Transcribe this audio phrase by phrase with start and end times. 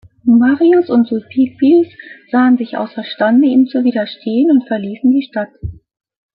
[0.25, 1.85] Marius und Sulpicius
[2.31, 5.49] sahen sich außerstande, ihm zu widerstehen und verließen die Stadt.